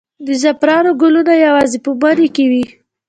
[0.25, 2.65] د زعفرانو ګلونه یوازې په مني کې وي؟